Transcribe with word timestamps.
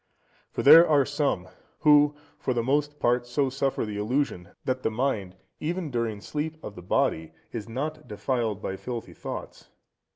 For 0.51 0.63
there 0.63 0.87
are 0.89 1.05
some, 1.05 1.47
who 1.81 2.15
for 2.39 2.55
the 2.55 2.63
most 2.63 2.97
part 2.97 3.27
so 3.27 3.51
suffer 3.51 3.85
the 3.85 3.97
illusion, 3.97 4.49
that 4.65 4.81
their 4.81 4.91
mind, 4.91 5.35
even 5.59 5.91
during 5.91 6.17
the 6.17 6.23
sleep 6.23 6.57
of 6.63 6.73
the 6.73 6.81
body, 6.81 7.33
is 7.51 7.69
not 7.69 8.07
defiled 8.07 8.63
with 8.63 8.79
filthy 8.79 9.13
thoughts. 9.13 9.69